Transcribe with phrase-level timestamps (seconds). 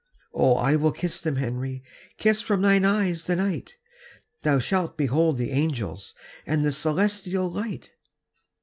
[0.33, 1.83] "Oh, I will kiss them, Henry,
[2.17, 3.75] Kiss from thine eyes the night.
[4.41, 7.91] Thou shalt behold the angels And the celestial light."